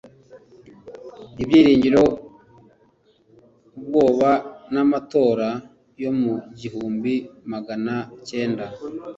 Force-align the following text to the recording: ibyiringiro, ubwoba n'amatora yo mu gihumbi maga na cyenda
ibyiringiro, 1.41 2.03
ubwoba 3.77 4.29
n'amatora 4.73 5.49
yo 6.03 6.11
mu 6.19 6.33
gihumbi 6.59 7.13
maga 7.51 7.75
na 7.85 7.97
cyenda 8.27 8.65